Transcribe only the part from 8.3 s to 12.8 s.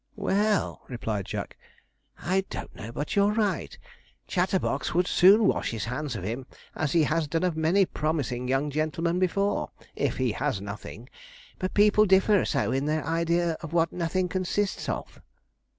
young gentlemen before, if he has nothing; but people differ so